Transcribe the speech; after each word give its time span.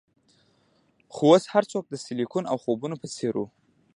خو 1.13 1.23
اوس 1.31 1.43
هرڅه 1.53 1.77
د 1.91 1.95
سیلیکون 2.05 2.43
او 2.51 2.57
خوبونو 2.63 2.95
په 3.01 3.07
څیر 3.15 3.33
وو 3.37 3.45